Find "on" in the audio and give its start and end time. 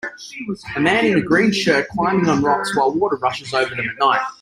2.27-2.41